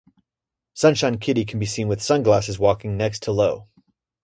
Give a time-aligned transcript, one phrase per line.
[0.73, 3.67] Sunshine Kitty can be seen with sunglasses walking next to Lo.